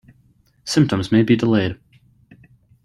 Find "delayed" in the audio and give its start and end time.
1.35-1.77